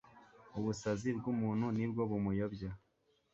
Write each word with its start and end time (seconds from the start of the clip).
ubusazi 0.57 1.09
bw'umuntu 1.17 1.65
ni 1.77 1.85
bwo 1.91 2.01
bumuyobya 2.11 2.69